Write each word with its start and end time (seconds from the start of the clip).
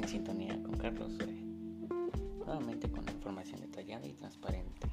en 0.00 0.08
sintonía 0.08 0.62
con 0.62 0.76
Carlos 0.78 1.12
eh, 1.20 1.44
nuevamente 2.38 2.90
con 2.90 3.06
información 3.06 3.60
detallada 3.60 4.06
y 4.06 4.14
transparente. 4.14 4.88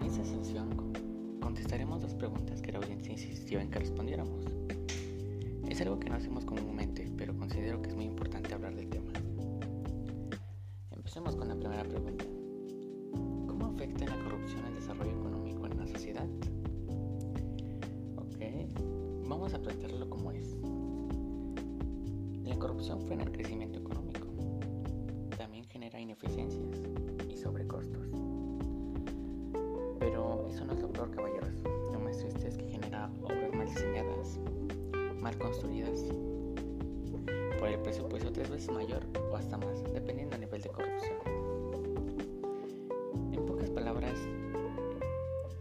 En 0.00 0.06
esta 0.06 0.22
sesión 0.24 0.92
contestaremos 1.40 2.02
dos 2.02 2.14
preguntas 2.14 2.60
que 2.60 2.72
la 2.72 2.78
audiencia 2.78 3.12
insistió 3.12 3.58
en 3.58 3.70
que 3.70 3.78
respondiéramos. 3.78 4.44
Es 5.66 5.80
algo 5.80 5.98
que 5.98 6.10
no 6.10 6.16
hacemos 6.16 6.44
comúnmente, 6.44 7.10
pero 7.16 7.34
considero 7.36 7.80
que 7.80 7.88
es 7.88 7.94
muy 7.94 8.04
importante 8.04 8.52
hablar 8.52 8.74
del 8.74 8.90
tema. 8.90 9.12
Empecemos 10.90 11.34
con 11.34 11.48
la 11.48 11.56
primera 11.56 11.82
pregunta. 11.82 12.24
¿Cómo 13.46 13.66
afecta 13.66 14.04
la 14.04 14.22
corrupción 14.24 14.62
el 14.66 14.74
desarrollo 14.74 15.12
económico 15.12 15.66
en 15.66 15.78
la 15.78 15.86
sociedad? 15.86 16.28
Ok, 18.16 19.26
vamos 19.26 19.54
a 19.54 19.62
plantearlo 19.62 20.10
como 20.10 20.32
es. 20.32 20.54
La 22.44 22.58
corrupción 22.58 23.00
fue 23.00 23.14
en 23.14 23.22
el 23.22 23.32
crecimiento 23.32 23.78
económico 23.78 24.01
Genera 25.92 26.14
ineficiencias 26.14 26.88
y 27.28 27.36
sobrecostos. 27.36 28.08
Pero 29.98 30.46
eso 30.48 30.64
no 30.64 30.72
es 30.72 30.80
lo 30.80 30.88
peor, 30.88 31.10
caballeros. 31.10 31.52
Lo 31.92 32.00
más 32.00 32.16
triste 32.16 32.48
es 32.48 32.56
que 32.56 32.66
genera 32.66 33.10
obras 33.22 33.52
mal 33.52 33.66
diseñadas, 33.66 34.40
mal 35.20 35.36
construidas, 35.36 36.04
por 37.58 37.68
el 37.68 37.78
presupuesto 37.80 38.32
tres 38.32 38.48
veces 38.48 38.70
mayor 38.70 39.02
o 39.30 39.36
hasta 39.36 39.58
más, 39.58 39.84
dependiendo 39.92 40.30
del 40.30 40.46
nivel 40.46 40.62
de 40.62 40.70
corrupción. 40.70 41.18
En 43.32 43.44
pocas 43.44 43.68
palabras, 43.68 44.18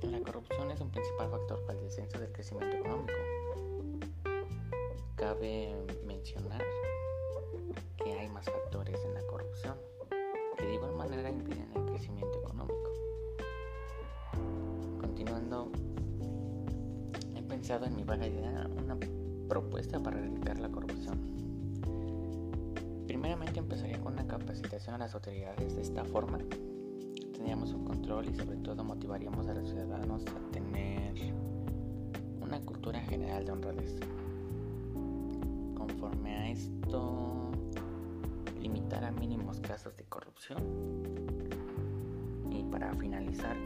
la 0.00 0.20
corrupción 0.20 0.70
es 0.70 0.80
un 0.80 0.90
principal 0.90 1.28
factor 1.28 1.60
para 1.66 1.78
el 1.78 1.84
descenso 1.84 2.18
del 2.18 2.32
crecimiento 2.32 2.78
económico. 2.78 3.12
Cabe 5.16 5.76
mencionar 6.06 6.62
pensado 17.64 17.86
en 17.86 17.96
mi 17.96 18.04
vaga 18.04 18.26
idea 18.26 18.68
una 18.76 18.94
propuesta 19.48 19.98
para 19.98 20.18
erradicar 20.18 20.58
la 20.58 20.68
corrupción. 20.68 21.18
Primeramente 23.06 23.58
empezaría 23.58 23.98
con 24.02 24.12
una 24.12 24.26
capacitación 24.26 24.96
a 24.96 24.98
las 24.98 25.14
autoridades 25.14 25.74
de 25.74 25.80
esta 25.80 26.04
forma. 26.04 26.36
Tendríamos 27.32 27.72
un 27.72 27.86
control 27.86 28.28
y 28.28 28.34
sobre 28.34 28.58
todo 28.58 28.84
motivaríamos 28.84 29.46
a 29.48 29.54
los 29.54 29.70
ciudadanos 29.70 30.24
a 30.26 30.52
tener 30.52 31.14
una 32.42 32.60
cultura 32.60 33.00
general 33.00 33.46
de 33.46 33.52
honradez. 33.52 33.98
Conforme 35.74 36.36
a 36.36 36.50
esto, 36.50 37.50
limitar 38.60 39.04
a 39.04 39.10
mínimos 39.10 39.60
casos 39.60 39.96
de 39.96 40.04
corrupción 40.04 40.58
y 42.50 42.62
para 42.64 42.94
finalizar 42.96 43.56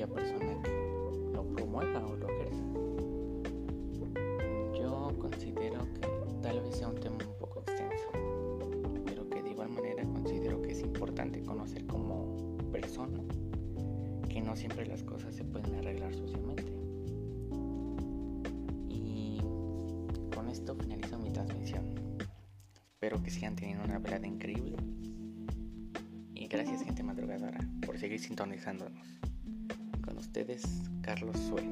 aquella 0.00 0.14
persona 0.14 0.62
que 0.62 1.32
lo 1.34 1.46
promueva 1.48 2.06
o 2.06 2.16
lo 2.16 2.28
ejerza. 2.30 2.64
Yo 4.78 5.14
considero 5.18 5.80
que 5.94 6.08
tal 6.42 6.60
vez 6.62 6.76
sea 6.76 6.88
un 6.88 6.96
tema 6.96 7.16
un 7.16 7.38
poco 7.38 7.60
extenso, 7.60 8.08
pero 9.04 9.28
que 9.28 9.42
de 9.42 9.50
igual 9.50 9.68
manera 9.68 10.04
considero 10.04 10.62
que 10.62 10.72
es 10.72 10.80
importante 10.80 11.42
conocer 11.42 11.86
como 11.86 12.56
persona 12.72 13.20
que 14.28 14.40
no 14.40 14.56
siempre 14.56 14.86
las 14.86 15.02
cosas 15.02 15.34
se 15.34 15.44
pueden 15.44 15.74
arreglar 15.74 16.14
socialmente. 16.14 16.72
Y 18.88 19.42
con 20.34 20.48
esto 20.48 20.74
finalizo 20.76 21.18
mi 21.18 21.30
transmisión. 21.30 21.84
Espero 22.94 23.22
que 23.22 23.30
sigan 23.30 23.54
teniendo 23.54 23.84
una 23.84 23.98
velada 23.98 24.26
increíble. 24.26 24.76
Y 26.34 26.46
gracias 26.46 26.82
gente 26.82 27.02
madrugadora 27.02 27.60
por 27.84 27.98
seguir 27.98 28.20
sintonizándonos. 28.20 29.29
Con 30.10 30.18
ustedes, 30.18 30.62
Carlos 31.02 31.36
Sue. 31.38 31.62